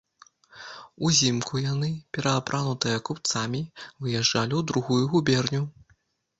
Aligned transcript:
Узімку 1.09 1.61
яны, 1.73 1.89
пераапранутыя 2.17 3.03
купцамі, 3.11 3.61
выязджалі 4.01 4.53
ў 4.63 4.73
другую 4.73 5.01
губерню. 5.17 5.63